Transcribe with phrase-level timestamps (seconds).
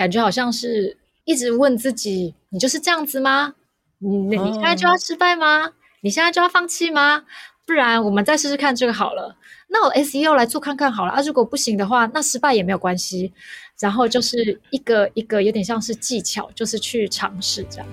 [0.00, 0.96] 感觉好像是
[1.26, 3.52] 一直问自己：你就是这样子吗？
[3.98, 5.72] 你你现在就要失败吗？
[6.00, 7.24] 你现在就要放弃吗？
[7.66, 9.36] 不然我们再试试看这个好了。
[9.68, 11.20] 那我 SEO 来做看看好了啊！
[11.20, 13.30] 如果不行的话，那失败也没有关系。
[13.78, 17.86] 然后就是一个一个有点像是技巧，就是去尝试这样。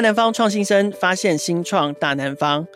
[0.00, 2.66] 南方创新生发现新创大南方，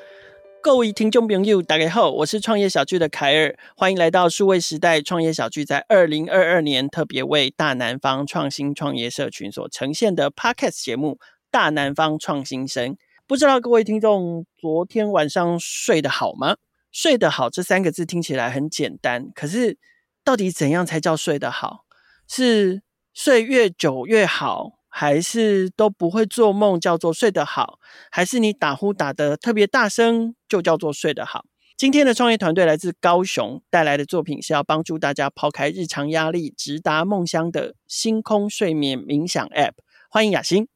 [0.63, 11.13] 各位听众朋友，大家好，我是创业小聚的凯尔，欢迎来到数位时代创业小聚，在二零二二年特别为大南方创新创业社群所呈现的 Podcast 节目
[11.51, 12.93] 《大南方创新生》。
[13.27, 16.57] 不知道各位听众昨天晚上睡得好吗？
[16.93, 19.79] 睡得好这三个字听起来很简单，可是
[20.23, 21.87] 到底怎样才叫睡得好？
[22.29, 22.83] 是
[23.15, 24.73] 睡越久越好？
[24.97, 27.81] 还是都不会做梦，叫做睡得好；
[28.13, 31.45] 还是你打呼打得特别大声，就叫做睡得好。
[31.77, 39.73] 今天的创业团队来自高雄，带来的作品是要帮助大家抛开日常压力，直达梦乡的星空睡眠冥想 App。
[40.09, 40.69] 欢迎雅欣。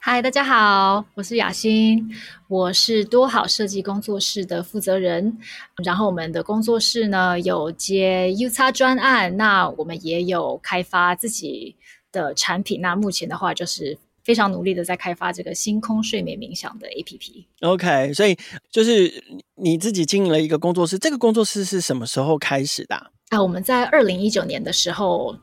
[0.00, 2.12] 嗨，大家好，我是雅欣，
[2.48, 5.38] 我是多好设计工作室的负责人。
[5.84, 11.76] 然后我们的工作室呢有接 U 叉专案，那我们也有开发自己。
[12.12, 17.44] 的产品，那目前的话就是非常努力的在开发这个星空睡眠冥想的 APP。
[17.60, 18.36] OK，所以
[18.70, 19.22] 就是
[19.56, 22.94] 你自己经营了一个工作室，这个工作室是什么时候开始的？
[23.30, 25.36] 啊，我们在二零一九年的时候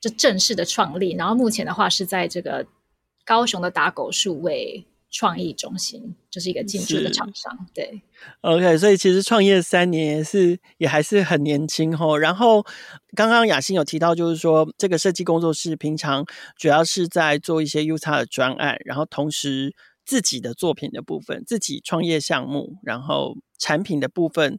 [0.00, 2.66] 就正式的创立，然后目前的话是在这个
[3.24, 4.84] 高雄的打狗数位。
[5.10, 8.02] 创意中心就是一个进驻的厂商，对。
[8.42, 12.16] OK，所以其实创业三年是也还是很年轻吼。
[12.16, 12.64] 然后
[13.16, 19.74] 刚刚雅欣有提到，就是说这个设计工作室平常主要是在做一些 U 叉的专案，然后同时
[20.04, 24.58] 自己的作品的部分、自己创业项目，然后产品的部分，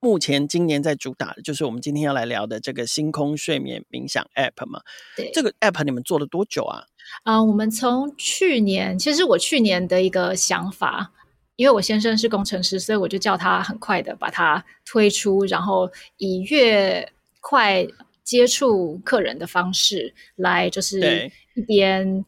[0.00, 4.80] 目前今年在主打的就是我们今天要来聊的这个星空睡眠冥想 App 嘛。
[5.16, 6.84] 对，这个 App 你们做了多久啊？
[7.22, 11.12] 啊，我们从去年，其实我去年的一个想法，
[11.56, 17.10] 因为我先生是工程师，所以我就叫他很快的把它推出，然后以越
[17.40, 17.86] 快
[18.22, 22.24] 接触客人的方式来，就是一边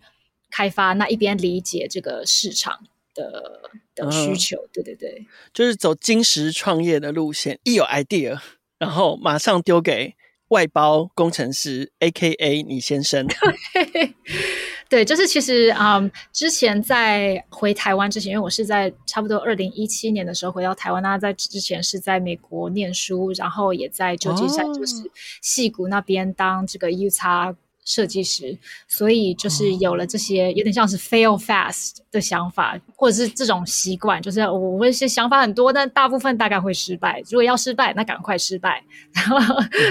[0.50, 4.56] 开发，那一边理解这个市场的的需求。
[4.72, 8.38] 对对对，就是走金石创业的路线，一有 idea，
[8.78, 10.14] 然后马上丢给。
[10.48, 13.26] 外包工程师，A K A 你先生。
[14.88, 16.00] 对，就是其实啊，
[16.32, 24.94] 之前在回台湾之前，因为我是在差不多二零一七年的时候回到台湾，那在之前是在美国念书，然后也在旧金山，就是
[25.42, 27.54] 戏谷那边当这个 U 叉。
[27.86, 37.22] 设计师，所以就是有了这些有点像是 fail fast 的想法，或者是这种习惯，就是我会是想法很多，但大部分大概会失败。
[37.30, 39.38] 如果要失败，那赶快失败，然后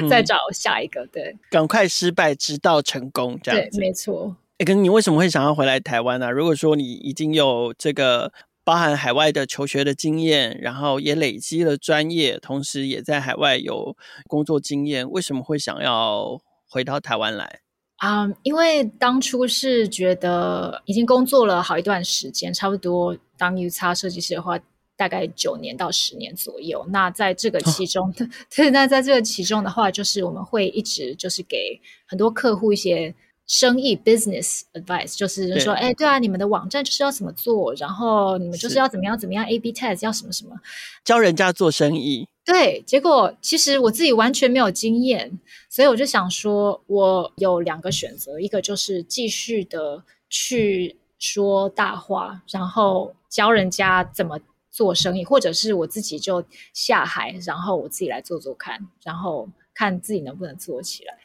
[0.08, 1.08] 再找下一个。
[1.08, 3.80] 对，赶快失败，直到成功，这样对。
[3.80, 4.36] 没错。
[4.58, 6.30] 哎，可是你为什么会想要回来台湾呢？
[6.30, 8.34] 如果说你已经有这个
[8.66, 13.96] 包含海外的求学的经验，然后也累积了专业，同时也在海外有
[14.28, 17.62] 工作经验，为什么会想要回到台湾来？
[18.06, 24.60] 啊，因为当初是觉得已经工作了好一段时间，差不多当 U 叉设计师的话，
[24.96, 26.86] 大概九年到十年左右。
[26.90, 28.14] 那在这个其中，
[28.56, 33.14] 对，那在这个其中的话，就是我们会一直就是给很多客户一些。
[33.48, 40.56] 生意 business advice 就是说，哎，对啊，你们的网站就是要怎么做，然后你们就是要怎么样怎么样 A B test 要什么什么，
[41.04, 42.28] 教人家做生意。
[42.46, 45.40] 对，结果其实我自己完全没有经验，
[45.70, 54.40] 所以我就想说，我有两个选择，一个就是继续的去说大话，然后教人家怎么
[54.70, 61.18] 做生意，或者是我自己就下海，然后我自己来做做看，然后看自己能不能做起来。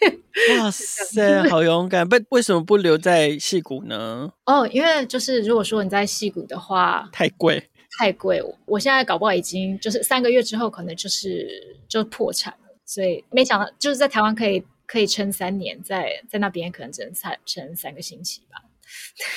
[0.58, 2.08] 哇塞，好勇敢！
[2.08, 4.32] 不，为什么不留在戏谷呢？
[4.46, 7.69] 哦，因为就是如果说你在戏谷的话，太贵，
[8.00, 8.42] 太贵。
[8.64, 12.74] 我现在搞不好已经就是三个月之后，可能就是就破产了。
[12.86, 18.62] 所以没想到，就是在台湾可以可以撑三年，在在那边可能只能撑撑三个星期吧。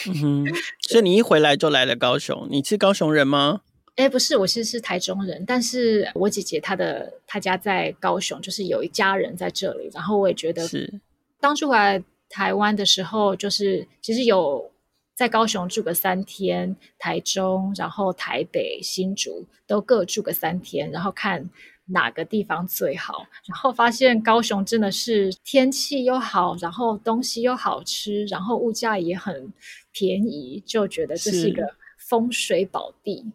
[0.07, 0.45] 嗯哼，
[0.87, 3.63] 所以你一回来就来了高雄，你是高雄人吗？
[3.97, 9.89] 哎，不是，我其实是台中人，但是我姐姐她的她家在高雄，就是有一家人在这里。
[9.93, 11.01] 然后我也觉得，是
[11.41, 14.71] 当初回来台湾的时候，就是其实有
[15.15, 21.49] 在高雄住个三天，台中，然后台北、新竹都各住个三天，然后看
[21.87, 29.53] 哪个地方最好，然后发现高雄真的是天气又好，然后东西又好吃，然后物价也很
[29.91, 33.31] 便宜，就觉得这是一个风水宝地。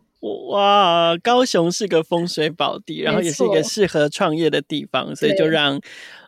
[0.50, 5.80] 哇，高雄是个风水宝地，然后也是一个适合创业的地方，所以就让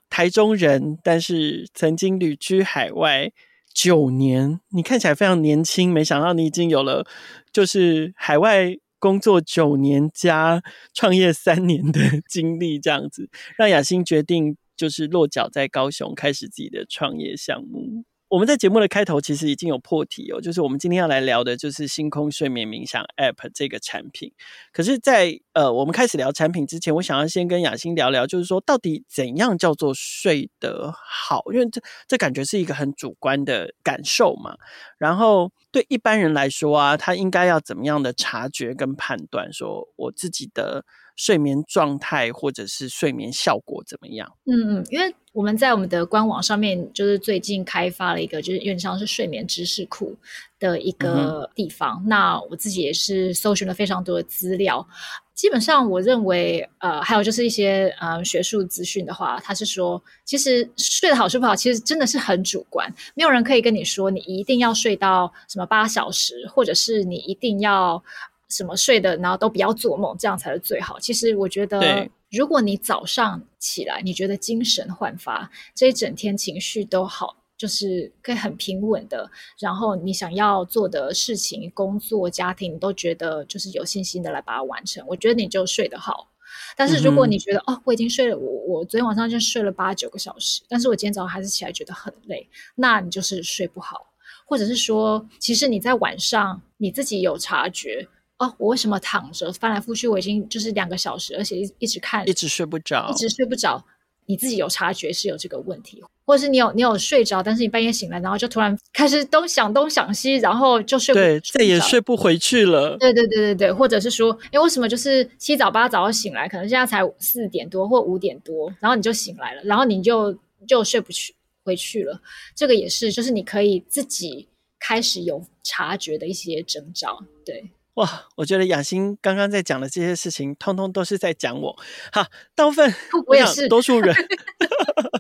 [0.08, 3.32] 台中人，但是曾经旅居海外
[3.72, 7.06] 九年，你看起来非常年轻，没想到你已经有了
[7.52, 8.76] 就是海外。
[9.02, 10.62] 工作九年加
[10.92, 18.04] 创业三年的 经历，这样子让雅欣决定就是落脚在高雄，开始自己的创业项目。
[18.30, 24.32] 我们在节目的开头其实已经有破题哦，就是我们今天要来聊的就是星空睡眠冥想 App 这个产品。
[24.72, 31.42] 可是，在呃我们开始聊产品之前，我想要先跟雅欣聊聊，就是说到底怎样叫做睡得好？
[31.52, 34.56] 因为这这感觉是一个很主观的感受嘛。
[34.96, 40.84] 然后对一般人来说啊，他应该要怎么样的察觉跟判断，说我自己的。
[41.16, 44.30] 睡眠状态或者是睡眠效果怎么样？
[44.46, 50.16] 嗯嗯，因为我们在我们的官网上面，就是最近开发了一个，就是有点像是睡眠知识库
[50.58, 52.02] 的一个地方。
[52.06, 54.86] 那我自己也是搜寻了非常多的资料。
[55.34, 68.02] 基本上，我认为，呃，还有就是一些呃学术资讯的话，他是说，其实睡得好睡不好，其实真的是很主观，没有人可以跟你说你一定要睡到什么八小时，或者是你一定要。
[68.50, 70.98] 什么睡的，然后都不要做梦，这样才是最好。
[70.98, 85.04] 其实我觉得，如果你早上起来，你觉得精神焕发，这一整天情绪都好，就是可以很平稳的，然后你想要做的事情、工作、家庭，你都觉得就是有信心的来把它完成。
[85.06, 86.28] 我觉得你就睡得好。
[86.76, 94.06] 但是如果你觉得哦，我已经睡了，我我昨天晚上就睡了八九个小时，但是我今天早上还是起来觉得很累，那你就是睡不好，
[94.46, 98.08] 或者是说，其实你在晚上你自己有察觉。
[98.40, 100.08] 哦，我为什么躺着翻来覆去？
[100.08, 103.84] 我已经就是两个小时，而且一一直看，一直睡不着，一直睡不着。
[104.26, 112.96] 你自己有察觉是有这个问题，或者是你有你有睡着，但是你半夜醒来，然后就突然开始东想东想西，然后就睡对，再也睡不回去了。
[112.98, 120.32] 对对对对对，或者是说，哎，为什么就是七早八早醒来，可能现在才四点多或五点多，然后你就醒来了，然后你就
[120.66, 121.34] 就睡不去
[121.64, 122.20] 回去了。
[122.54, 124.48] 这个也是，就是你可以自己
[124.78, 127.68] 开始有察觉的一些征兆，对。
[128.00, 131.76] 哇，我觉得雅欣刚刚在讲的这些事情，通通都是在讲我。
[132.10, 132.94] 哈，大部分
[133.26, 134.14] 我也是多数人。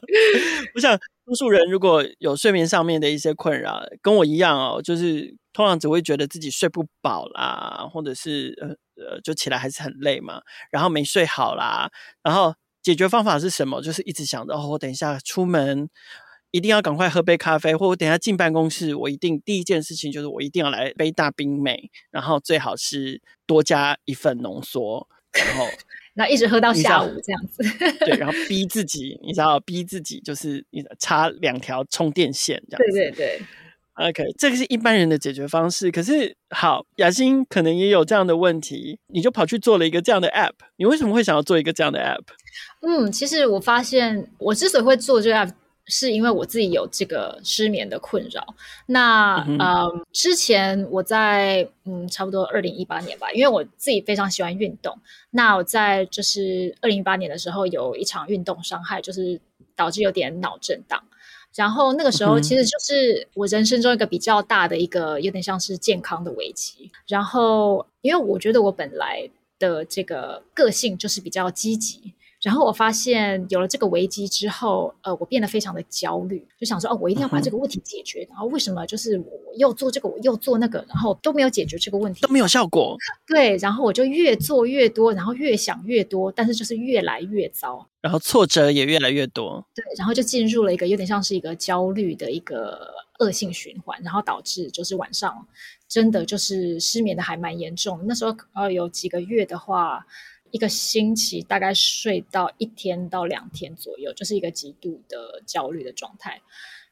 [0.74, 8.68] 我想，多数人如果有睡眠上面的一些困扰，跟我一样哦，就是通常只会觉得自己睡不饱啦，或者是呃
[9.04, 10.40] 呃，就起来还是很累嘛，
[10.70, 11.90] 然后没睡好啦，
[12.22, 13.82] 然后解决方法是什么？
[13.82, 15.90] 就是一直想着哦，我等一下出门。
[16.52, 25.66] 一定要赶快喝杯咖啡，或我等下进办公室，我一定第一件事情就是我一定要来杯大冰美，然后最好是多加一份浓缩，然后
[26.14, 27.62] 那一直喝到下午这样子。
[28.00, 32.92] 对， 然后逼自己，你知道，逼自己就是你插两条充电线这样。
[32.92, 33.40] 对对对
[33.94, 35.88] ，OK，这个是一般人的解决方式。
[35.88, 40.54] 可是好，雅欣可能也有这样的问题，你就跑去做了一个这样的 App。
[40.76, 42.24] 你为什么会想要做一个这样的 App？
[42.82, 45.52] 嗯，其实我发现我之所以会做这个 App。
[45.90, 48.54] 是因为我自己有这个失眠的困扰。
[48.86, 54.96] 那呃，之前我在嗯，差不多二零一八年吧，因为我自己非常喜欢运动。
[55.30, 59.40] 那我在就是二零一八年的时候，有一场运动伤害，就是
[59.76, 61.02] 导致有点脑震荡。
[61.54, 66.90] 然后那个时候，其实就是我人生中一个比较大的一个，有点像是健康的危机。
[67.08, 69.28] 然后，因为我觉得我本来
[69.58, 72.14] 的这个个性就是比较积极。
[72.42, 78.26] 然后我发现有了这个危机之后，呃，我变得非常的焦虑，就想说哦，我一定要把这个问题解决。
[78.30, 82.96] 然后为什么就是我又做这个，我又做那个，然后都没有解决这个问题，都没有效果。
[83.26, 89.62] 对，然后我就越做越多，然后越想越多，但是就是越来越糟，然后挫折也越来越多。
[89.74, 95.46] 对，然后就进入了一个有点像是一个焦虑的一个恶性循环，然后导致就是晚上
[95.86, 98.00] 真的就是失眠的还蛮严重。
[98.06, 100.06] 那时候呃有几个月的话。
[100.50, 106.40] 一个星期大概睡到一天到两天左右，就是一个极度的焦虑的状态。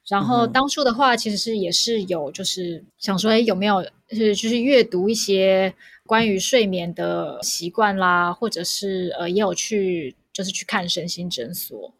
[0.09, 5.75] 然后当初的话，其实是也是有，就是想说，哎，有没有是就是阅读一些
[6.07, 11.93] 关于睡眠的习惯啦，或者是呃，也有去就是去看身心诊所。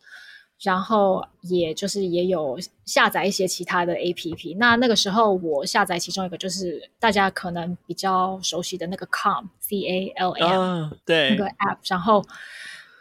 [0.61, 4.55] 然后也就是也有下载一些其他的 A P P。
[4.55, 12.25] 那那个时候我下载其中一个就是大家可能比较熟悉的那个 Calm C A L M 对那个 App，然后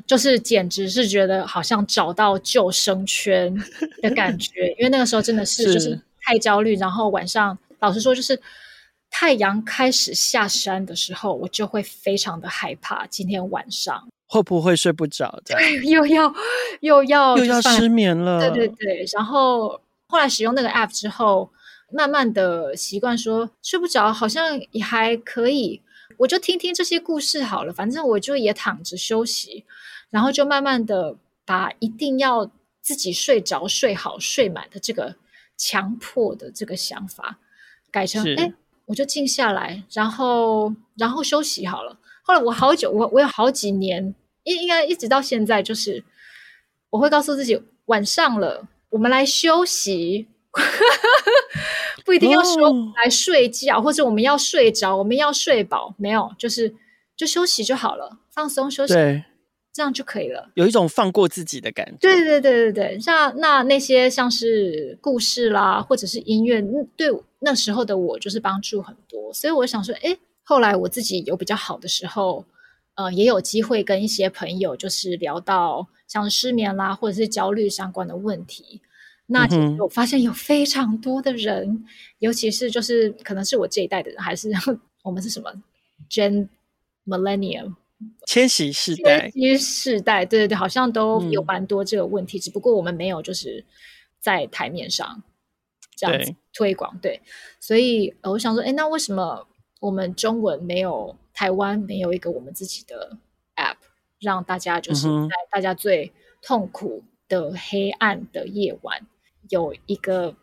[0.05, 3.55] 就是简直是觉得好像找到救生圈
[4.01, 6.75] 的感觉，因为那个时候真的是 就是太焦虑。
[6.75, 8.39] 然后晚上老实说，就是
[9.09, 15.41] 太阳开始下山的时候，我就会非常的害怕今天晚上会不会睡不着？
[15.45, 16.33] 对又要
[16.81, 18.39] 又要又要失眠了。
[18.39, 21.49] 对对对，然后后来使用那个 app 之后，
[21.91, 25.81] 慢慢的习惯说睡不着，好像也还可以，
[26.17, 29.63] 我就听听这些故事好了，反正我就也躺着休息，
[30.09, 31.15] 然后就慢慢的
[31.45, 35.15] 把一定要自己睡着、睡好、睡满的这个
[35.55, 37.39] 强迫的这个想法
[37.89, 38.53] 改成哎，
[38.87, 41.97] 我就静下来，然后然后休息好了。
[42.27, 46.03] 后来我好久，我我有好几年，应应该一直到现在，就是
[46.89, 50.27] 我会告诉自己，晚上了，我们来休息，
[52.03, 52.69] 不一定要说
[53.01, 56.75] 来睡觉，或者我们要睡着，我们要睡饱，没有，就是
[57.15, 58.93] 就休息就好了，放松休息，
[59.71, 60.49] 这样就可以了。
[60.55, 61.97] 有一种放过自己的感觉。
[62.01, 66.61] 对对对对对，像那那些像是故事啦，或者是音乐，
[66.97, 70.17] 对那时候的我就是帮助很多，所以我想说，哎。
[70.49, 72.45] 后来我自己有比较好的时候，
[72.95, 78.81] 呃，也有机会跟一些朋友就是聊到像失眠啦，或者是焦虑相关的问题。
[79.25, 79.45] 那
[79.83, 81.85] 我发现有非常多的人，
[82.19, 84.49] 尤其是就是可能是我这一代的人，还是
[85.03, 85.51] 我们是什么
[86.09, 86.47] Gen
[87.05, 87.75] Millennium
[88.25, 93.65] 千禧世代，千禧世代，对对对，好像都有蛮多这个问题，只不过我们没有就是
[94.21, 95.21] 在台面上
[95.97, 96.97] 这样子推广。
[97.01, 97.19] 对，
[97.59, 99.45] 所以我想说，哎，那为什么？
[99.79, 103.17] 我们中文没有，台湾没有一个我们自己的
[103.55, 103.77] app，
[104.19, 109.05] 让大家就是在大家最痛苦的黑暗的夜晚
[109.49, 110.35] 有一个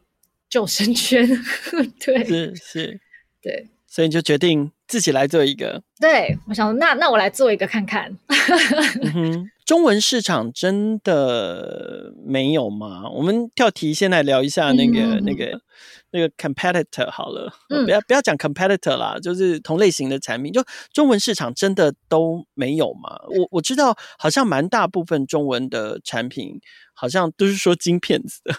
[0.49, 1.27] 救生圈。
[1.99, 3.01] 对，是是，
[3.43, 5.81] 对，所以你就决定自己来做一个。
[6.01, 8.19] 对，我想那那我来做一个看看。
[9.65, 13.09] 中文市场真的没有吗？
[13.09, 15.61] 我们跳题，先来聊一下那个那个。
[16.17, 17.53] 那个 competitor 好了，
[17.85, 23.19] 不要不要讲 competitor 啦，就是同类型的产品，就中文市场真的都没有吗？
[23.37, 26.61] 我我知道，好像蛮大部分中文的产品，
[26.95, 28.55] 好像都是说金片子的。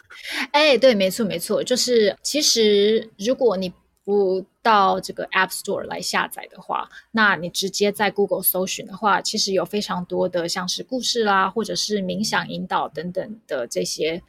[0.52, 3.72] 哎，对，没错没错，就是其实如果你
[4.06, 14.22] 不到这个 App Store 来下载的话，那你直接在 Google 搜寻的话，其实有非常多的像是故事啦，或者是冥想引导等等的这些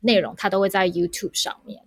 [0.00, 1.82] 内容，它都会在 YouTube 上面。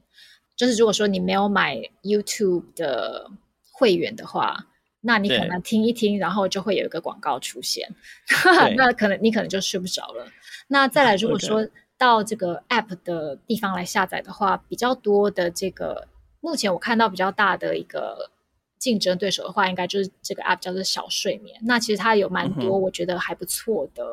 [0.58, 3.32] 就是如果说你没有买 YouTube 的
[3.72, 4.68] 会员的话，
[5.00, 7.88] 那你可能听一听，然后就会有一个广告出现，
[8.76, 10.28] 那可能你可能就睡不着了。
[10.68, 11.66] 那再来，如果说
[11.98, 16.08] 到这个 App 的地方来下载的话，比较多的这个，
[16.48, 18.32] 目前我看到比较大的一个
[18.80, 21.60] 竞争对手的话，应该就是这个 App 叫做小睡眠。
[21.64, 24.04] 那其实它有蛮多我觉得还不错的。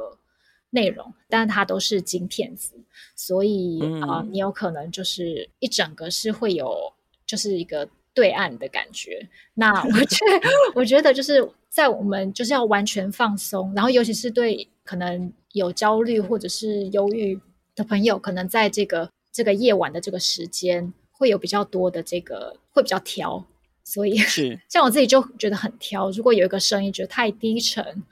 [0.71, 2.75] 内容，但是它都是金片子，
[3.14, 6.93] 所以啊，你有可能就是一整个是会有
[7.25, 9.29] 就是一个对岸的感觉。
[9.55, 17.41] 那我觉得， 我觉得就是在我们就是要完全放松，然后尤其是对可能有焦虑或者是忧郁
[17.76, 20.93] 的朋友，可能在这个这个夜晚的这个时间
[21.25, 23.43] 会有比较多的这个会比较挑，
[23.83, 26.11] 所以是 像我自己就觉得很挑。
[26.11, 28.02] 如果有一个声音觉得太低沉。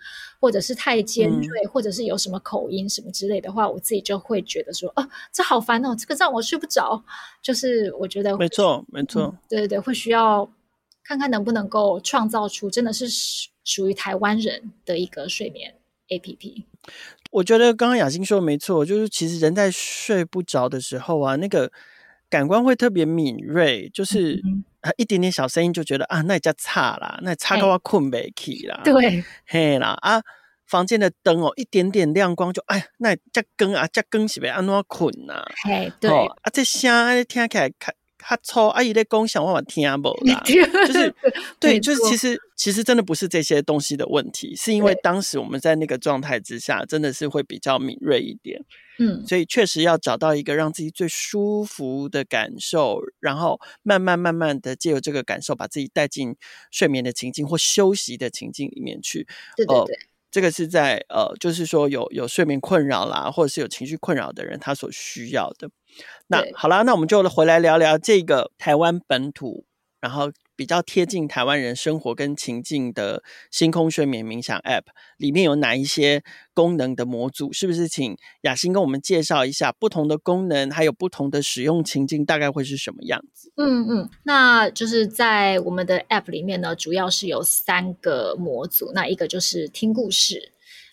[0.43, 7.01] 或者是太尖锐，或者是有什么口音什么之类的话，我自己就会觉得说，啊，这好烦哦，这个让我睡不着。
[7.41, 10.51] 就是我觉得没错，没错，对对对，会需要
[11.05, 13.07] 看看能不能够创造出真的是
[13.63, 15.77] 属于台湾人的一个睡眠
[16.09, 16.65] A P P。
[17.31, 21.71] 我觉得刚刚雅欣说的没错，就是其实人在睡不着的时候啊，那个
[22.33, 24.41] 感官会特别敏锐，就是
[24.97, 30.23] 一点点小声音就觉得啊，那叫差啦，那差到我困不起啦， 对，嘿啦啊。
[30.65, 35.45] 房间的灯哦，一点点亮光就哎，那这更啊，这更是被安怎困呐？
[35.65, 37.93] 嘿，对啊，这声听起来较
[38.29, 40.43] 较粗，阿姨在共享我嘛听不啦？
[40.47, 41.15] 就是
[41.61, 48.65] 对，就是其实其实真的不是这些东西的问题，是因为当时我们在那个状态之下，真的是会比较敏锐一点。
[48.99, 56.37] 嗯，所以确实要找到一个让自己最舒服的感受，然后慢慢慢慢的借由这个感受，把自己带进
[56.71, 59.27] 睡眠的情境或休息的情境里面去。
[59.57, 59.99] 对对对。
[60.31, 65.69] 这个是在呃，就是说有有睡眠困扰啦，或者是有情绪困扰的人，他所需要的。
[66.29, 69.65] 那好啦，那我们就回来聊聊这个台湾本土，
[70.01, 70.31] 然后。
[70.55, 74.85] 比较贴近台湾人生活跟情境的星空睡眠冥想 App
[75.17, 76.23] 里面有哪一些
[76.55, 77.53] 功能的模组？
[77.53, 83.51] 是不是请雅欣跟我们介绍一下不同的功能，还有不同的使用情境大概会是什么样子？
[83.57, 90.53] 嗯嗯，那就是在我们的 App 里面呢，主要是有三个模组，那一个就是听故事，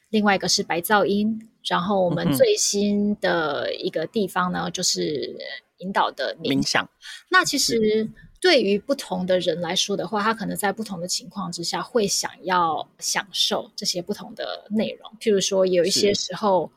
[0.09, 5.37] 另外一个是白噪音，然后我们最新的一个地方呢，就是
[5.77, 6.89] 引导的冥想。
[7.29, 8.09] 那其实。
[8.41, 15.11] 对于不同的人来说的话，他可能在不同的情况之下会想要享受这些不同的内容。
[15.19, 16.71] 譬如说，有一些时候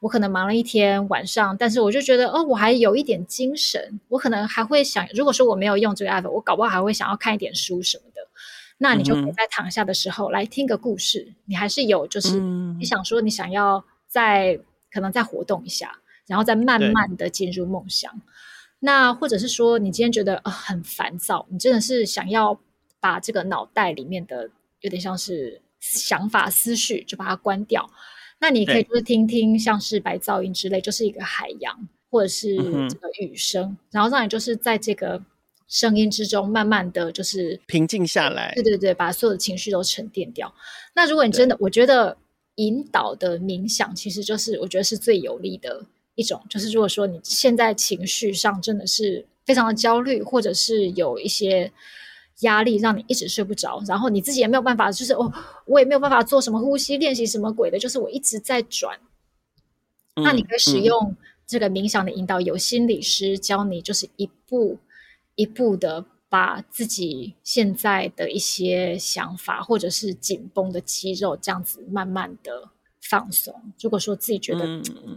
[0.00, 8.20] 我可能忙了一天晚上，但是我就觉得哦，我还有一点精神，我可能还会想，如果说我没有用这个 app，我搞不好还会想要看一点书什么的。
[8.78, 14.60] 那你就可以在躺下的时候来听个故事，你还是有就是你想说你想要再
[14.92, 18.22] 可能再活动一下，然后再慢慢的进入梦乡。
[18.78, 22.60] 那或者是说，你今天觉得呃很烦躁，你真的是想要
[23.00, 24.48] 把这个脑袋里面的
[24.82, 27.90] 有点像是想法思绪就把它关掉。
[28.38, 35.20] 那你可以就是听听像是白噪音之类，就是一个海洋或者是这个雨声，然后让你就是在这个
[35.66, 38.52] 声音之中慢慢的就是平静下来。
[38.54, 40.54] 对对对，把所有的情绪都沉淀掉。
[40.94, 42.16] 那如果你真的，我觉得
[42.56, 45.86] 引导的冥想其实就是我觉得是最有利的。
[46.16, 51.72] 一种就是，如果说你现在情绪上真的是非常的焦虑，或者是有一些
[52.42, 55.32] 压力，让你一直睡不着，然后你自己也没有办法，就是哦，
[55.66, 58.96] 我也没有办法做什么呼吸练习什么鬼的，就是我一直在转。
[60.14, 61.16] 那你可以使用
[61.48, 64.78] 这个冥想的引导，有心理师教你，就是一步
[65.34, 72.50] 一步的把自己现在的一些想法，或者是紧绷的肌肉，这样子慢慢的。
[73.10, 73.54] 放松。
[73.82, 74.66] 如果说自己觉得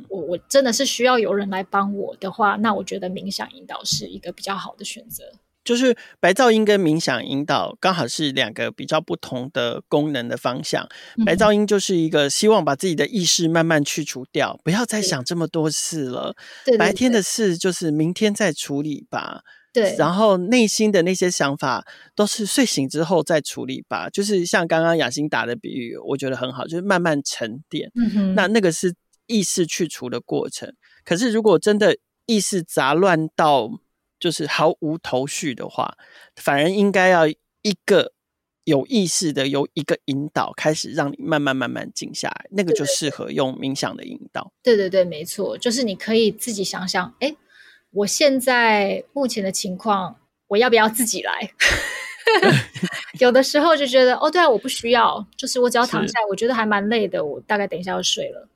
[0.09, 5.23] 我我真的是需要有人来帮我的话，那我觉得冥想引导是一个比较好的选择。
[5.63, 10.85] 就是白噪音跟冥想引导刚好是两个比较不同的功能的方向。
[11.25, 16.35] 白噪音就是一个希望把自己的意识慢慢去除掉，不要再想这么多事了。
[16.77, 19.43] 白天的事就是明天再处理吧。
[19.77, 24.09] 对，然后内心的那些想法都是睡醒之后再处理吧。
[24.09, 27.91] 就是像刚刚雅欣打的比喻，我觉得很好，就是慢慢沉淀。
[27.93, 28.95] 嗯哼，那那个是
[29.27, 30.73] 意识去除的过程。
[31.05, 33.69] 可是如果真的意识杂乱到
[34.19, 35.95] 就是毫无头绪的话，
[36.35, 38.13] 反而应该要一个
[38.63, 42.47] 有意识的，有一个引导，开始让你慢慢慢慢静下来。
[42.49, 44.51] 那个就适合用冥想的引导。
[44.63, 47.35] 对对对，没错，就是你可以自己想想，哎。
[47.91, 50.15] 我现在目前的情况，
[50.47, 51.51] 我要不要自己来？
[53.19, 58.47] 有的时候就觉得，哦，对啊，我不需要，就是我只要躺下，我觉得还蛮累的，我大概等一下要睡了。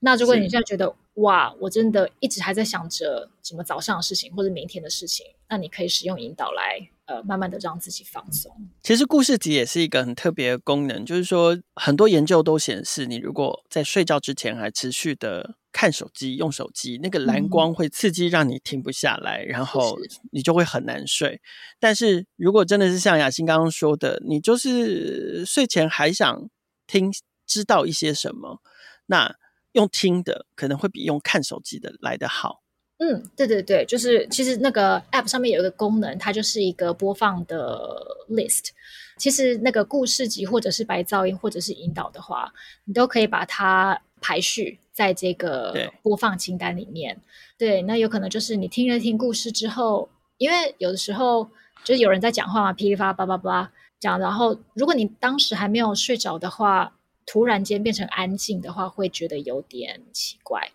[0.00, 6.88] 那如果你现在觉得，哇，我真的一直还在想着什么早上的事情或者明天的事情，那你可以使用引导来。
[7.08, 8.54] 呃，慢慢的让自己放松。
[8.82, 19.96] 其实故事集也是一个很特别的功能，就是说很多研究都显示，你如果在睡觉之前还持续的看手机、用手机，那个蓝光会刺激让你停不下来，然后
[20.32, 21.40] 你就会很难睡。
[21.78, 26.48] 但是如果真的是像雅欣刚刚说的，你就是睡前还想
[26.86, 27.10] 听
[27.46, 28.60] 知道一些什么，
[29.06, 29.34] 那
[29.72, 32.62] 用听的可能会比用看手机的来得好。
[33.00, 37.78] 嗯，对对对，就是其实那个 App 上面有一个功能，它就是一个播放的
[38.28, 38.70] list。
[39.18, 42.52] 其实那个故事集或者是白噪音或者是引导的话，
[42.84, 47.20] 你都可以把它排序在这个播放清单里面。
[47.56, 51.48] 对，那有可能就是你听了听故事之后，因为有的时候
[51.84, 56.94] 就是有人在讲话嘛，噼里啪啦叭叭叭讲，然后如果你当时还没有睡着的话，
[57.26, 60.70] 突然间变成安静的话，会觉得有点奇怪。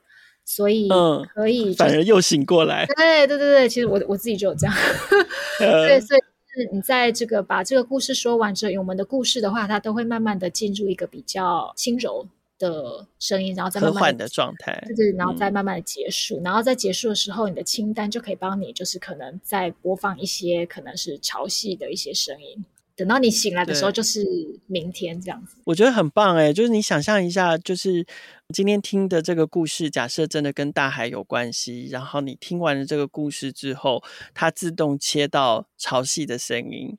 [0.45, 0.89] 所以
[1.34, 2.86] 可以，反而又醒过来。
[2.97, 4.75] 对对对对，其实我我自己就有这样。
[5.58, 12.27] 对，所以是你在这个把这个故事说完之后，我们的故事的话，它都会慢慢的进入一个比较轻柔
[12.63, 16.41] 的声音，然后再慢慢的状态，对对，然后再慢慢的结束。
[16.41, 22.63] 然后在结束的时候，你的清单就可以帮你，就是可能再播放一些可能是潮汐的一些声音。
[22.95, 24.23] 等到你醒来的时候，就是
[24.67, 25.58] 明天这样子。
[25.65, 28.06] 我觉得很棒哎，就是你想象一下，就是
[28.54, 34.04] 今天听的这个故事，假设真的跟大海有关系，然后你听完了这个故事之后，
[34.36, 36.97] 它自动切到潮汐的声音，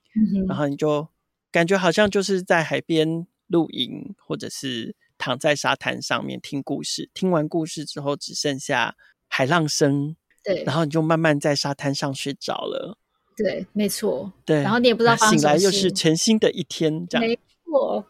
[0.49, 1.07] 然后你就
[1.53, 7.11] 感觉好像就是在海边露营，或者是躺在沙滩上面听故事。
[7.15, 8.95] 听完故事之后，只剩下
[9.29, 12.99] 海浪声，对，然后你就慢慢在沙滩上睡着了。
[13.37, 14.33] 对，没错。
[14.45, 18.07] 对，然后你也不知道醒来又是全新的一天，这样没错。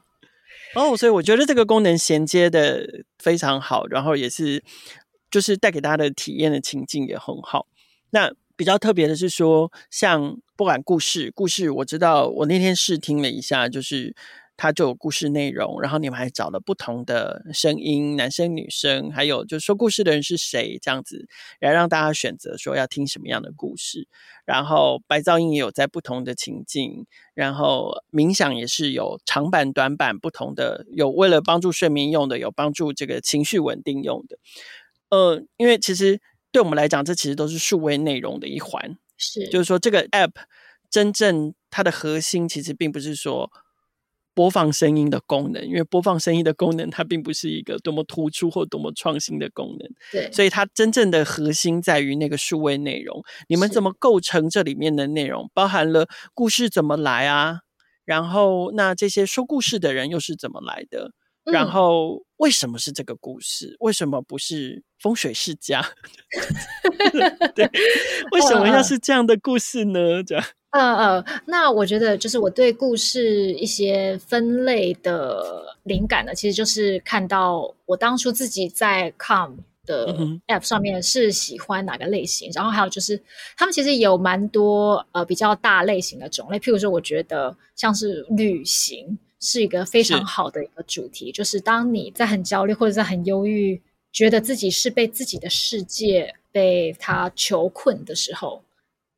[0.75, 4.63] 哦，所以我觉得这个功能衔接的非常好，然后也是
[5.31, 7.67] 就是带给大家的体验的情境也很好。
[8.11, 14.15] 那比较特别的是说，像不管故事，故事我知道，我那天试听了一下，就是。
[14.57, 21.27] 它就有故事内容，然后你们还找了不同的声音，男生、女生，还有就是说故事的人是谁，这样子
[21.61, 24.07] 来让大家选择说要听什么样的故事。
[24.45, 34.39] 然后白噪音也有在不同的情境，然后冥想也是有长版、短版不同的，有为了帮助睡眠用的，有帮助这个情绪稳定用的。
[35.11, 36.21] 呃，因为其实
[36.53, 40.33] 对我们来讲，这其实都是数位内容的一环，是就是说这个 app。
[40.91, 43.51] 真正它的核心其实并不是说
[44.35, 49.89] 播放声音的功能，因为播放声音的功能它并不是一个多么突出或多么创新的功能。
[50.11, 53.23] 对，所以它真正的核心在于那个数位内容。
[53.49, 55.51] 你们怎么构成这里面的内容？
[55.55, 57.61] 包含了故事怎么来啊？
[58.05, 61.13] 然后那这些说故事的人又是怎么来的？
[61.45, 63.77] 然嗯后为什么是这个故事？
[63.81, 65.85] 为什么不是风水世家？
[67.55, 67.71] 对，
[68.33, 70.23] 为什么要是这样的故事呢？
[70.25, 70.45] 这样，
[70.75, 79.53] 呃呃，那我觉得就是我对故事一些分类的灵感呢，其实就是看到我当初自己在 Com
[79.87, 80.13] 的
[80.49, 83.23] App 上面是喜欢哪个类型，然后还有就是
[83.57, 98.61] 他们其实有蛮多呃比较大类型的种类，譬如说我觉得像是旅行是一个非常好的一个主题，就是当你在很焦虑或者在很忧郁，觉得自己是被自己的世界被他囚困的时候，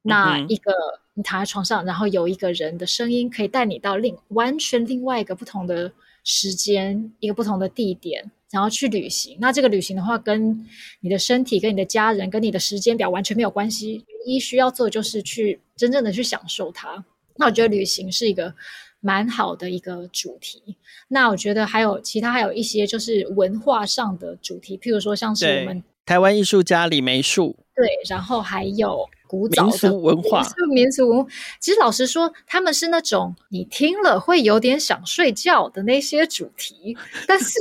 [0.02, 0.72] 那一个
[1.16, 5.90] 你躺在床上，然后有一个人的声音可以带你到另完全另外一个不同的
[6.22, 9.38] 时间，一个不同的地点，然后去旅行。
[9.40, 10.68] 那这个旅行的话，跟
[11.00, 14.04] 你的身体、跟你的家人、跟你的时间表完全没有关系。
[14.08, 17.02] 唯一需要做的就是去真正的去享受它。
[17.36, 18.54] 那我觉得旅行是一个
[19.00, 20.76] 蛮好的一个主题。
[21.08, 31.30] 那我觉得还有其他还有一些就是文化上的主题，譬如说像是我们台湾艺术家李梅树，对，然后还有古早民的俗文化民俗民俗文化。
[31.58, 37.58] 其实老实说，他们是那种你听了会有点想睡觉的那些主题， 但是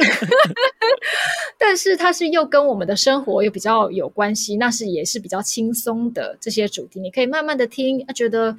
[1.58, 8.56] 但是它是又跟我们的生活又比较有关系，那是也是比较轻松的这些主题，你可以慢慢的听，啊觉得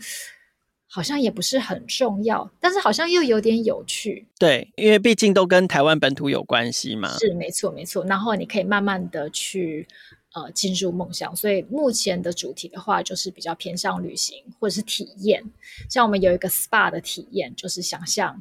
[0.96, 4.26] 好像也不是很重要，但是好像又有点有趣。
[4.38, 7.18] 对，因为毕竟都跟台湾本土有关系嘛。
[7.18, 9.86] 是没错没错，然后你可以慢慢的去
[10.32, 11.36] 呃进入梦想。
[11.36, 15.44] 所以目前的主题的话，就是比较偏向旅行或者是体验。
[15.90, 18.40] 像我们有一个 SPA 的体验，就是想象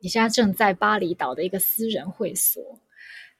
[0.00, 2.60] 你现在正在巴厘岛的一个私人会所。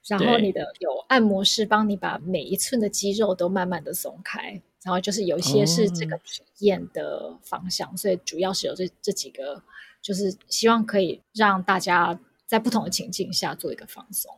[0.07, 9.63] 然后你的有按摩师帮你把每一寸的肌肉都慢慢的松开，然后就是有一些是这个哦体验的方向，所以主要是有这这几个，
[10.01, 14.31] 就是希望可以让大家在不同的情境下做一个放松。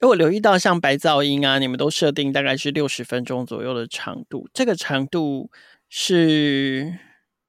[0.00, 5.48] 因为我留意到，像白噪音啊，你们都设定大概是六十分钟左右的长度，这个长度
[5.88, 6.98] 是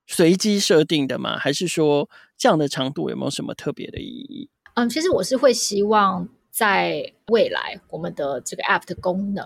[0.06, 1.38] 随机设定的吗？
[1.38, 4.49] 还是说这样的长度有没有什么特别的意义？
[4.75, 9.43] 嗯，其实我是会希望在未来我们的这个 App 的功能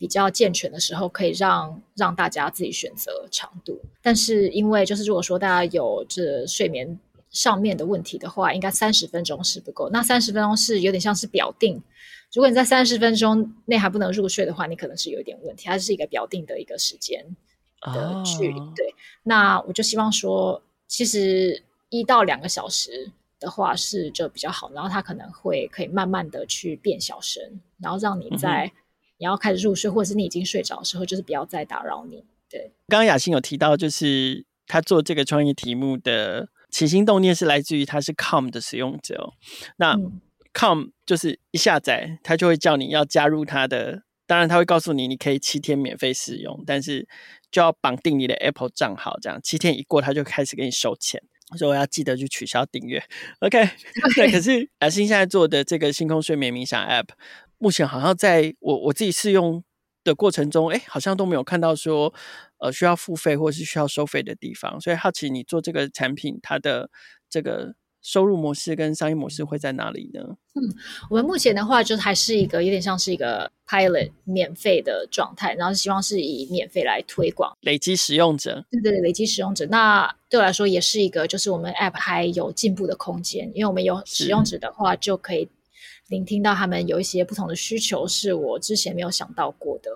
[0.00, 3.78] 比较健全的时候，可以让让大家自己选择长度。
[4.00, 9.90] 但是因为就是如果说大家有这睡眠上面的问题的话，应该三十分钟是不够。
[9.90, 11.74] 那三十分钟是有点像是表定，
[12.32, 15.66] 如果你在三十分钟内还不能入睡的话，你可能是有一点问题。
[15.66, 17.22] 它是一个表定的一个时间
[17.82, 18.58] 的距离。
[18.58, 28.72] 哦对，那我就希望说，其实一到两个小时的话是就比较好，然后它可能会可以慢慢的去变小声，然后让你在、
[29.20, 32.24] 你要开始入睡或者是你已经睡着的时候，就是不要再打扰你。
[32.48, 39.34] 对，刚刚雅欣有提到，就是他做这个创意题目的起心动念是来自于他是 Com 的使用者、哦。
[39.76, 40.20] 那嗯
[40.54, 47.06] Com 就是一下载，他就会叫你要加入他的，当然他会告诉你你可以七天免费使用，但是
[47.50, 51.22] 就要绑定你的 Apple 账号，这样七天一过，他就开始给你收钱。
[51.58, 53.02] 所以我要记得去取消订阅。
[53.40, 53.68] OK，
[54.14, 57.08] 对， 可是雅欣现在做的这个星空睡眠冥想 App，
[57.60, 59.62] 目前好像在我我自己试用
[60.02, 62.12] 的过程中，哎，好像都没有看到说
[62.58, 64.80] 呃需要付费或是需要收费的地方。
[64.80, 66.90] 所以好奇你做这个产品，它的
[67.28, 70.20] 这个收入模式跟商业模式会在哪里呢？
[70.54, 70.60] 嗯
[71.10, 77.54] 我们目前的话，就是还是一个有点像是一个 pilot 免费的状态，然后希望是以免费来推广。
[77.60, 85.48] 累积使用者，对对，累积使用者，那对我来说也是一个，就是我们 App 还有进步的空间，因为我们有使用者的话，就可以
[86.10, 89.90] 聆听到他们有一些不同的需求，是我之前没有想到过的。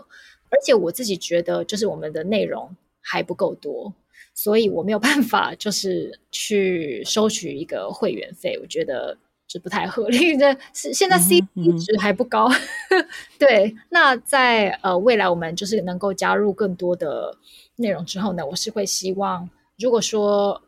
[0.49, 3.93] 而且我自己觉得，就是我们的内容还不够多，
[4.33, 10.37] 所以我没有办法就是去收取一个会员费，我觉得这不太合理。
[10.37, 12.49] 这是现在嗯哼 CP 嗯哼值还不高，
[13.37, 13.75] 对。
[13.91, 17.37] 那在呃未来，我们就是能够加入更多的
[17.77, 20.63] 内容之后呢，我是会希望，如果说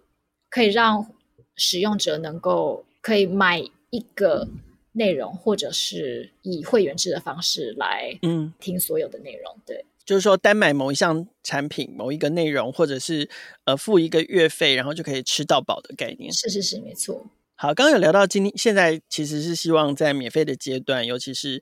[0.50, 1.06] 可以让
[1.54, 4.48] 使用者能够可以买一个
[4.96, 9.84] 内容，或者是以会员制的方式来嗯，听所有的内容，对。
[10.04, 13.28] 就是说单买某一项产品、某一个内容，或者是
[13.64, 16.32] 呃付一个月费，然后就可以吃到饱的概念。
[16.32, 17.26] 是是是，没错。
[17.56, 21.60] 好，刚刚有聊到今天，现在其实是希望在免费的阶段，尤其是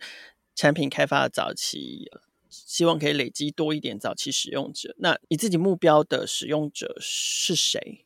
[0.55, 2.20] 产品开发的早期，呃
[2.51, 4.94] 希望可以累积多一点早期使用者。
[4.99, 8.05] 那你自己目标的使用者是谁？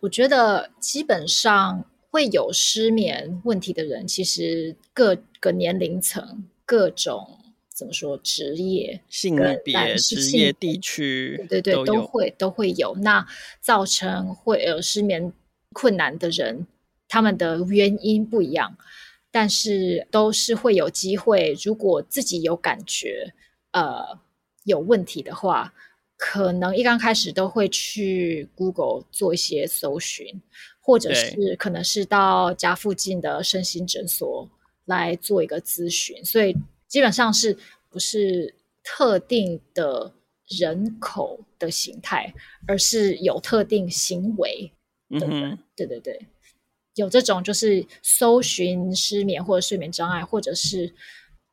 [0.00, 7.38] 我觉得基本上会有失眠问题的人，其实各个年龄层、各种
[7.70, 12.94] 怎么说职业、性别、职业、地区，对对，都会都会有。
[12.96, 13.26] 那
[13.62, 15.32] 造成会呃失眠
[15.72, 16.66] 困难的人，
[17.08, 18.76] 他们的原因不一样，
[19.30, 21.56] 但是都是会有机会。
[21.64, 23.32] 如果自己有感觉，
[23.70, 24.18] 呃，
[24.64, 25.72] 有问题的话。
[26.24, 30.40] 可能一刚开始都会去 Google 做一些搜寻，
[30.82, 34.50] 或者是可能是到家附近的身心诊所
[34.84, 36.54] 来做一个咨询，所以
[36.88, 37.56] 基本上是
[37.88, 40.12] 不是特定的
[40.48, 42.34] 人口的形态，
[42.66, 44.72] 而是有特定行为。
[45.08, 46.26] 嗯哼，对对对，
[46.96, 50.92] 有这种就是搜寻失眠或者睡眠障碍，或者是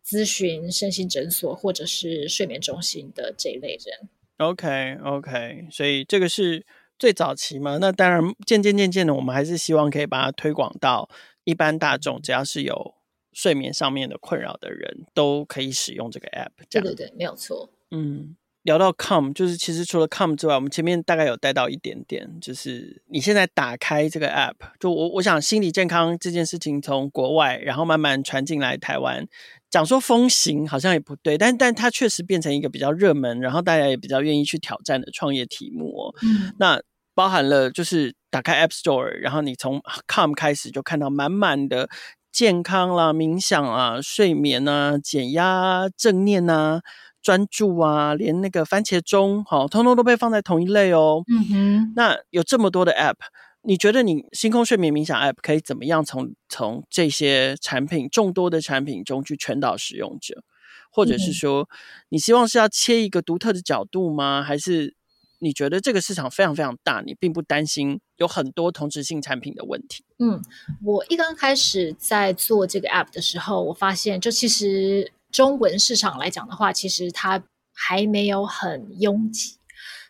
[0.04, 4.10] 咨询身心诊所或者是睡眠中心的这一类人。
[4.38, 6.66] OK，OK，所以这个是
[7.00, 7.78] 最早期嘛？
[7.80, 11.10] 那当然，渐渐渐渐的，我们还是希望可以把它推广到
[11.46, 12.94] 一般大众，只要是有
[13.32, 16.52] 睡眠上面的困扰的人都可以使用这个 App。
[16.70, 17.72] 对对对，没有错。
[17.92, 29.26] 嗯，聊到 Com，就是其实除了 Com 之外，我们前面大概有带到一点点，就是你现在打开这个 App，就我我想心理健康这件事情从国外，然后慢慢传进来台湾。
[29.70, 36.16] 讲说风行好像也不对，但但它确实变成一个比较热门，然后大家也比较愿意去挑战的创业题目哦。
[36.24, 36.82] 嗯，那
[37.20, 41.90] 包含了就是打开 App Store，然后你从 Com 开始就看到满满的
[42.32, 46.80] 健康啦、冥想啊、睡眠啊、减压、啊正念啊、
[47.22, 51.22] 专注啊，连那个番茄钟，好，通通都被放在同一类哦。
[51.28, 53.18] 嗯哼，那有这么多的 App。
[53.64, 60.42] 你觉得你星空睡眠冥想 App 可以怎么样从从这些产品众多的产品中去传导使用者，
[60.90, 61.68] 或者是说
[62.08, 64.42] 你希望是要切一个独特的角度吗？
[64.42, 64.96] 还是
[65.40, 70.04] 你觉得这个市场非常非常大，你并不担心有很多同质性产品的问题？
[70.20, 70.42] 嗯，
[70.84, 77.42] 我一刚开始在做这个 App 的时候，我发现就其实中文市场来讲的话，其实它
[77.74, 79.56] 还没有很拥挤。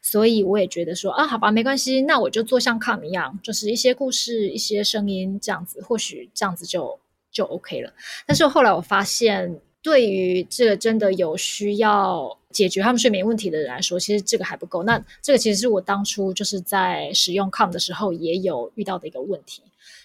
[0.02, 6.98] 所以我也觉得说啊，好吧，没关系，那我就做像 Com 一样，就是一些故事、一些声音这样子，或许这样子就
[7.30, 7.94] 就 OK 了。
[8.26, 14.84] 但是后来我发现，对于这个真的有需要解决他们睡眠问题的人来说，其实这个还不够。
[14.84, 19.62] 那这个其实是我当初就是在使用 Com 的时候也有遇到的一个问题，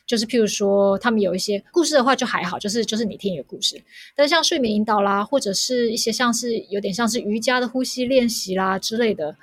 [0.06, 3.82] 就是譬如说他们有一些故事的话就还好，就是就是你听一个故事，
[4.14, 9.36] 但像睡眠引导啦，或者是一些像是有点像是瑜伽的呼吸练习啦之类的。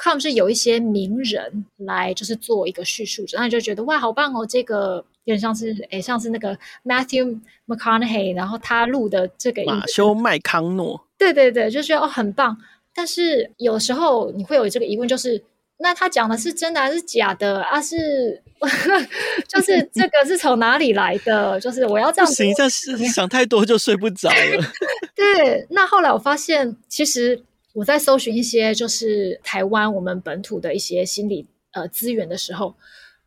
[0.00, 4.46] com 是有一些名人来，就是做一个叙述者，那你就觉得哇，好棒哦！
[4.46, 12.56] 这个点像是，哎，像是那个 Matthew McConaughey，然后他录的这个马修麦康诺，对对对，就觉得哦很棒。
[12.94, 15.42] 但是有时候你会有这个疑问，就是
[15.78, 17.80] 那他讲的是真的还是假的啊？
[17.80, 18.42] 是
[19.46, 21.60] 就是这个是从哪里来的？
[21.60, 24.64] 就是我要这样，行，这是想太多就睡不着了。
[25.14, 27.42] 对，那后来我发现其实。
[27.74, 32.74] 我在搜寻一些就是台湾我们本土的一些心理呃资源的时候，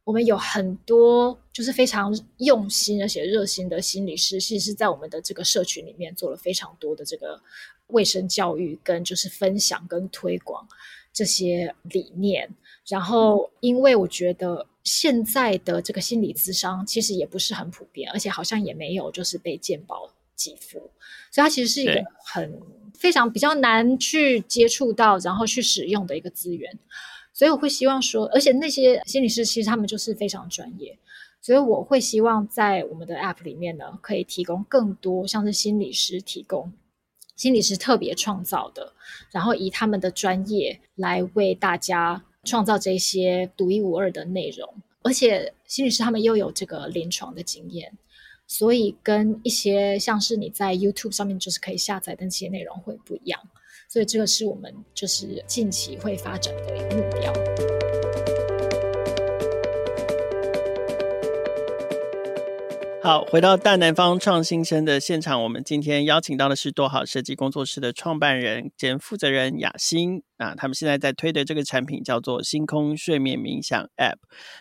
[0.03, 7.41] 我们有很多就是非常用心而且热心的心理师，其实是在我们的这个社群里面做了非常多的这个
[7.87, 10.67] 卫生教育跟就是分享跟推广
[11.11, 12.49] 这些理念。
[12.87, 20.79] 然后，因为我觉得现在的这个心理咨商其实也不是很普遍，而且好像也没有就是被健保给付，
[21.31, 22.61] 所以它其实是一个很。
[22.93, 26.77] 非常比较难去接触到，然后去使用的一个资源，
[27.33, 30.95] 所以我会希望说，而且那些心理师其实他们就是非常专业，
[31.41, 36.71] 所以我会希望在我们的 App 里面呢，可以提供更多像是心理师提供，
[37.35, 38.93] 心理师特别创造的，
[39.31, 47.91] 然后以他们的专业来为大家创造这些独一无二的内容，而且心理师他们又有这个临床的经验。
[48.47, 53.39] 所以跟一些像是你在 YouTube 上面就是可以下载的那些内容会不一样，
[53.87, 57.80] 所以这个是我们就是近期会发展的一个目标。
[63.03, 74.17] 好，回到大南方创新生的现场，我们今天邀请到的是多好设计工作室的创办人兼负责人雅欣啊，他们现在在推的这个产品叫做星空睡眠冥想 App。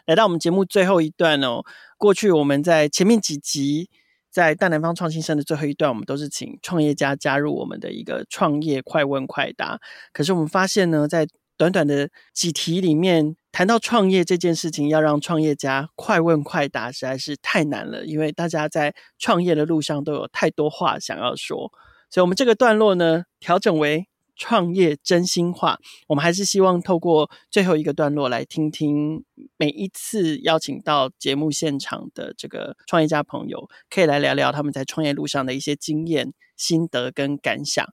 [0.07, 1.63] 来到我们节目最后一段哦。
[1.99, 3.91] 过去我们在前面几集，
[4.31, 9.79] 在大南方创新生的最后一段，我们都是请创业家加入我们的一个创业快问快答。
[10.15, 11.27] 可是我们发现呢，在
[11.59, 21.73] 短短的几题里面，谈到创业这件事情，要让创业家快问快答实在是太难了，因为大家在创业的路上都有太多话想要说。
[22.11, 25.79] 所以，我们这个段落呢，调整为创业真心话。
[26.09, 29.25] 我们还是希望透过最后一个段落来听听
[29.57, 37.85] 每一次邀请到节目现场的这个创业家朋友，可以来聊聊他们在创业路上的一些经验、心得跟感想。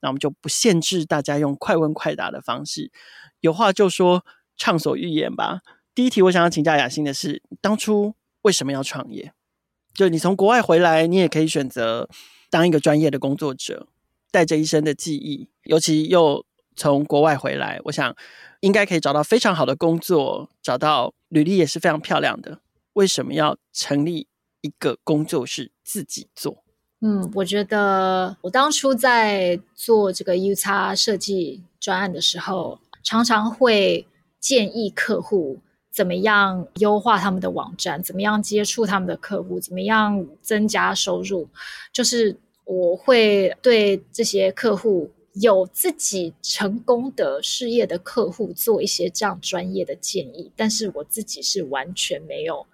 [0.00, 2.92] 那我们就不限制大家用快问快答的方式，
[3.40, 4.24] 有话就说，
[4.56, 5.60] 畅所欲言吧。
[5.94, 9.32] 第一题，我想要请教雅欣的是，当初为什么要创业？
[9.94, 12.08] 就你从国外回来，你也可以选择
[12.50, 13.86] 当一个专业的工作者，
[14.32, 18.16] 带着一身的记忆，尤其又从国外回来，我想
[18.60, 22.58] 应该可以找到非常好的工作，找到履历也是非常漂亮的。
[22.94, 24.26] 为什么要成立
[24.62, 26.64] 一个工作室自己做？
[27.00, 34.06] 嗯，我觉得我当初在做这个 U 叉设计专案的时候，常常会
[34.44, 35.58] 建议客户。
[35.96, 38.02] 怎么样优化他们的网站？
[38.02, 39.60] 怎么样接触他们的客户？
[39.60, 41.48] 怎么样增加收入？
[41.92, 52.66] 就是我会对这些客户有自己成功的事业的客户做一些这样专业的建议，但是我自己是完全没有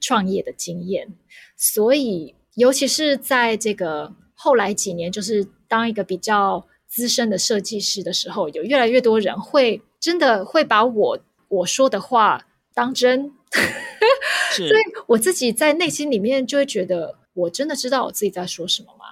[0.00, 1.12] 创业的经验，
[1.58, 12.46] 所以尤其是在这个后来几年，就是当一个比较资深的设计师的时候，有越来越多人会真的会把我我说的话。
[12.74, 13.30] 当真，
[14.56, 19.04] 所以我自己在内心里面就会觉得，我真的知道我自己在说什么吗？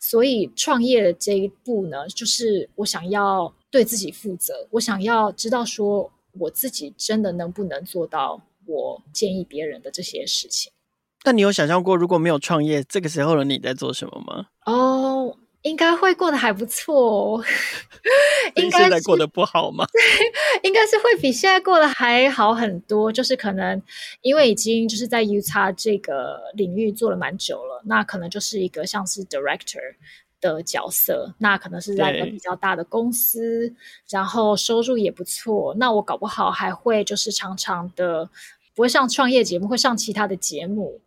[0.00, 10.72] 所以创业这一步呢，就是我想要对自己负责，我想要知道说我自己真的能不能做到我建议别人的这些事情。
[11.24, 14.46] 那你有想象过，如果没有创业，这个时候的你在做什么吗？
[14.66, 15.36] 哦。
[15.64, 17.44] 应该会过得还不错， 哦
[18.56, 19.86] 应该现在过得不好吗？
[20.62, 23.10] 应该是会比现在过得还好很多。
[23.10, 23.82] 就是可能
[24.22, 29.80] 因为已经就是在 U 叉这个领域做了蛮久了，那可能就是一个像是 director
[30.40, 33.74] 的角色，那可能是在一个比较大的公司，
[34.10, 35.74] 然后收入也不错。
[35.78, 38.28] 那我搞不好还会就是常常的
[38.74, 41.00] 不会上创业节目，会上其他的节目。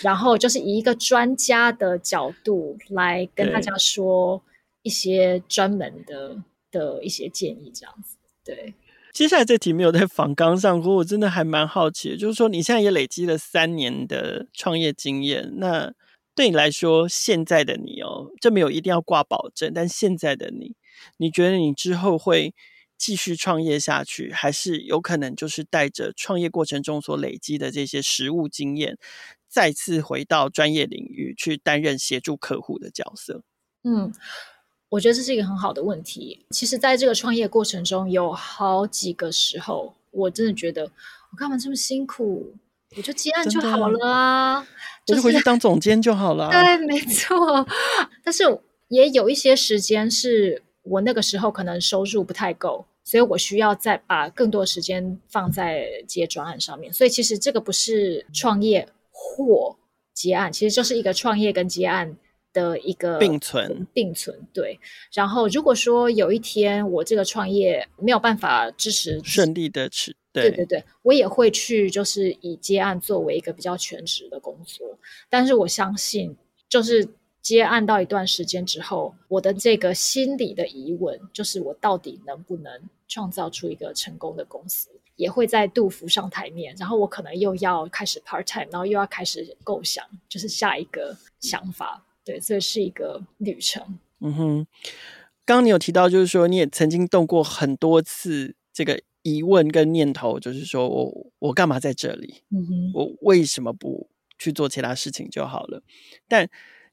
[0.00, 4.42] 然后就是以一个专家的角度来跟大家说
[4.82, 8.16] 一些专门的的一些建议，这样子。
[8.44, 8.74] 对，
[9.12, 15.92] 接下来这题没有在访纲上过，我真的还蛮好奇的，就是说你现在也累积了三年的创业经验，那
[16.34, 20.74] 对你来说，现在的你哦，这没有一定要挂保证，但现在的你，
[21.18, 22.52] 你觉得你之后会
[22.96, 28.98] 继续创业下去，还是有可能就是带着创业过程中所累积的这些实务经验？
[29.48, 33.42] 再次回到专业领域去担任协助客户的角色。
[33.84, 34.12] 嗯，
[34.88, 36.44] 我觉得这是一个很好的问题。
[36.50, 40.90] 其实，在这个创业过程中，有好几个时候，我真的觉得
[41.30, 42.54] 我干嘛这么辛苦？
[42.96, 44.66] 我就接案就好了啊，
[45.06, 46.50] 我就回去当总监就好了。
[46.50, 47.64] 对，没错。
[48.24, 48.42] 但是
[48.88, 56.92] 也有一些时间是我那个时候可能收入不太够，所以我需要再把更多时间放在接专案上面。
[56.92, 58.88] 所以，其实这个不是创业。
[59.16, 59.76] 或
[60.12, 62.16] 结案其实就是一个创业跟结案
[62.52, 64.78] 的一个并存，并存对。
[65.12, 74.98] 然后如果说有一天我这个创业没有办法支持顺利的持，对对对，我也会去就是以接案作为一个比较全职的工作。
[75.30, 76.36] 但是我相信，
[76.68, 77.08] 就是
[77.44, 82.72] 接案到一段时间之后，我的这个心理的疑问就是我到底能不能
[83.06, 84.88] 创造出一个成功的公司？
[85.16, 92.04] 也会再度浮上台面，然后我可能又要开始 part time，然后又要开始构想，就是下一个想法。
[92.24, 93.98] 对，这是一个旅程。
[94.20, 94.66] 嗯哼，
[95.44, 102.42] 刚刚你有提到，就是说你也曾经动过很多次这个疑问跟念头，就是说我我干嘛在这里？
[102.50, 105.82] 嗯哼，我为什么不去做其他事情就好了？
[106.26, 106.48] 但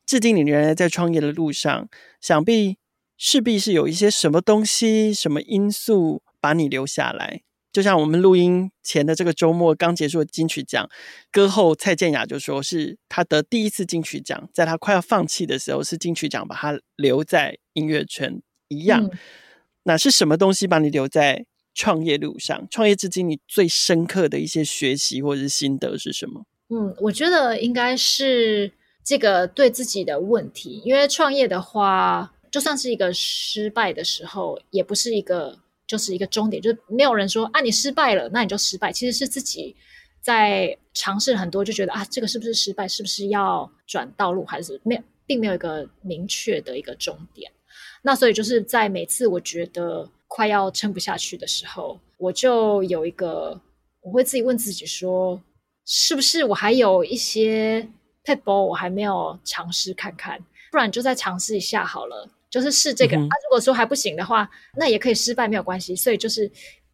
[0.05, 1.87] 至今你仍然在创业的路上，
[2.19, 2.77] 想必
[3.17, 7.41] 势必是有一些什么东西、什么因素把你留下来。
[7.71, 10.89] 就像我们录音前的这个周末刚结束的金曲奖，
[11.31, 19.09] 歌后蔡健雅就说是她得第一次金曲奖，在她快要放弃的时候，是金曲奖把她留在音乐圈一样。
[19.83, 22.67] 那是什么东西把你留在创业路上？
[22.69, 26.43] 创业至今你最深刻的一些学习或者是心得是什么？
[26.67, 28.73] 嗯，我觉得应该是
[29.03, 35.59] 这个对自己的问题，因为创业的话，就算是一个失败的时候，也不是一个。
[35.87, 38.93] 就是一个终点，就是没有人说啊，你失败了，那你就失败。
[38.93, 39.75] 其实是自己
[40.21, 42.87] 在尝试很多，就觉得啊，这个是不是失败？
[42.87, 44.45] 是不是要转道路？
[44.45, 47.51] 还是没有，并没有一个明确的一个终点。
[48.03, 53.59] 那所以就是在每次我觉得快要撑不下去的时候，我就有一个，
[53.99, 55.41] 我会自己问自己说，
[55.85, 57.85] 是不是我还有一些
[58.25, 60.39] e l e 我还没有尝试看看，
[60.71, 62.29] 不然就再尝试一下好了。
[62.49, 63.15] 就是试这个。
[63.17, 65.95] 啊，如果说还不行的话，那也可以失败，没有关系。
[65.95, 66.51] 所以就是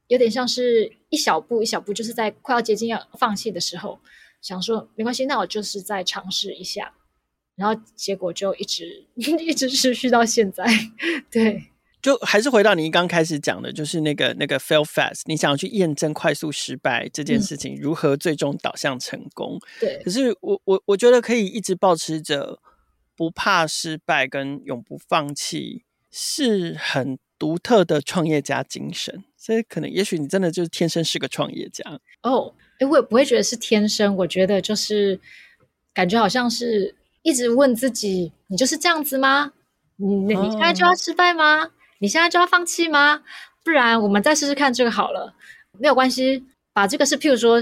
[0.08, 4.00] 有点像是一小步一小步，就是在快要接近要放弃的时候，
[4.42, 6.94] 想说没关系，那我就是再尝试一下。
[7.56, 10.64] 然后结果就一直 一直持续到现在，
[11.32, 11.72] 对。
[12.08, 19.60] 就还是回到你刚开始讲的，就是那个那个 fail fast，你想要去验证快速失败这件事情如何最终导向成功。
[19.78, 20.02] 对。
[20.06, 22.60] 可是我我我觉得可以一直保持着
[23.14, 29.26] 不怕失败跟永不放弃，是很独特的创业家精神。
[29.36, 31.84] 所以可能也许你真的就是天生是个创业家。
[32.24, 35.20] 哦，哎，我也不会觉得是天生，我觉得就是
[35.94, 39.52] 感觉好像是一直问自己：你就是这样子吗？
[39.98, 41.72] 你你现在就要失败吗？
[42.00, 43.22] 你现在就要放弃吗？
[43.64, 45.34] 不然我们再试试看这个好了，
[45.80, 46.46] 没有关系。
[46.74, 47.60] 把这个是，譬如说，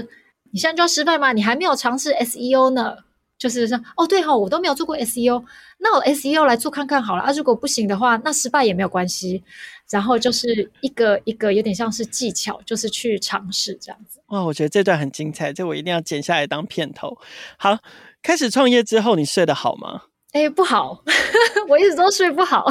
[0.52, 1.32] 你现在就要失败吗？
[1.32, 2.96] 你还没有尝试 SEO 呢，
[3.38, 5.42] 就是说，哦，对哈，我都没有做过 SEO，
[5.78, 7.32] 那我 SEO 来做看看好了啊。
[7.32, 9.42] 如果不行的话，那失败也没有关系。
[9.90, 14.20] 然后就是一个一个有点像是技巧，就是去尝试这样子。
[14.26, 17.16] 哇，我觉得这段很精彩，这我一定要剪下来当片头。
[17.56, 17.78] 好，
[18.22, 20.02] 开始创业之后，你睡得好吗？
[20.36, 21.02] 哎，不好，
[21.66, 22.66] 我一直都睡不好，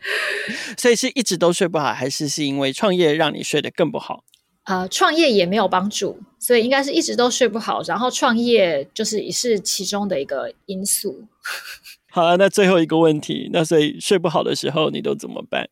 [0.78, 4.24] 所以是一直都睡不好，还是是因为创业让你睡得更不好？
[4.64, 11.28] 呃，创业也没有帮助，所以应该是一直都睡不好，然后创业就是也是其中的一个因素。
[12.10, 15.68] 好了，那最后一个问题，那所以睡不好的时候你都怎么办？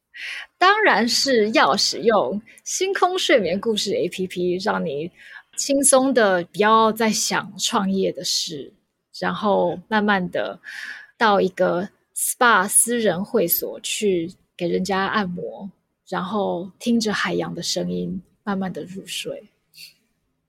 [0.58, 5.10] 当然是要使用星空睡眠故事 A P P，让你
[5.56, 8.74] 轻松的不要再想创业的事，
[9.18, 10.60] 然后慢慢的。
[11.16, 15.70] 到一个 SPA 私人会所去给人家按摩，
[16.08, 19.50] 然后听着海洋的声音，慢慢的入睡。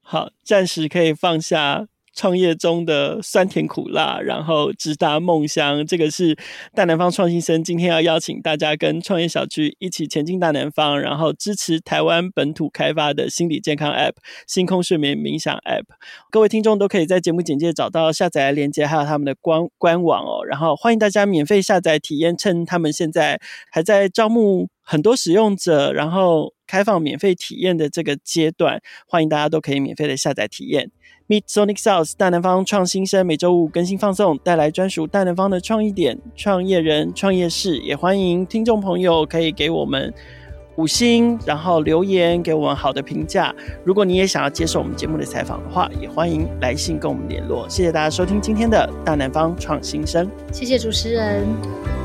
[0.02, 1.88] 好，暂时可以放下。
[2.16, 6.36] 创业中的酸甜苦辣，然后直达梦乡，这个是
[6.74, 14.14] 大南方创新生今天要邀请大家跟创业小区一起前进大南方，然后支持台湾本土开发的心理健康 App
[14.48, 15.84] 星空睡眠冥想 App。
[16.32, 20.46] 各位听众都可以在节目简介找到下载链接，还有他们的官官网哦。
[20.46, 23.40] 然后欢迎大家免费下载体验，趁他们现在
[23.70, 30.92] 还在招募很多使用者，然后开放免费体验的这个阶段，欢迎大家都可以免费的下载体验。
[31.28, 40.14] Meet Sonic South 大南方创新生每周五更新放送，带来专属大南方的创意点、创业人、创业事，也欢迎听众朋友可以给我们
[40.76, 43.52] 五星，然后留言给我们好的评价。
[43.84, 47.68] 如果你也想要接受我们节目的采访的话，也欢迎来信跟我们联络。
[47.68, 52.05] 谢谢大家收听今天的大南方创新生，谢谢主持人。